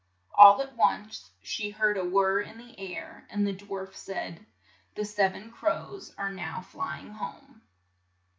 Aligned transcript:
All 0.33 0.59
at 0.63 0.75
once 0.75 1.29
she 1.43 1.69
heard 1.69 1.95
a 1.95 2.03
whirr 2.03 2.41
in 2.41 2.57
the 2.57 2.73
air, 2.79 3.27
and 3.29 3.45
the 3.45 3.53
dwarf 3.55 3.93
said, 3.93 4.43
''The 4.95 5.05
sev 5.05 5.35
en 5.35 5.51
crows 5.51 6.11
are 6.17 6.31
now 6.31 6.59
fly 6.61 7.01
ing 7.01 7.09
home. 7.11 7.61